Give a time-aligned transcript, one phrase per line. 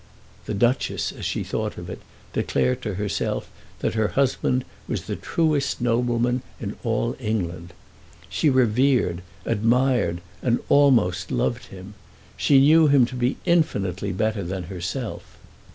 [0.47, 2.01] The Duchess, as she thought of it,
[2.33, 3.51] declared to herself
[3.81, 7.71] that her husband was the truest nobleman in all England.
[8.27, 11.93] She revered, admired, and almost loved him.
[12.35, 15.37] She knew him to be infinitely better than herself.